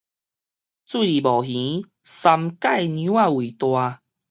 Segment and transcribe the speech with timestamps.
[0.03, 0.17] 水裡無魚，三
[2.59, 4.01] 界娘仔為大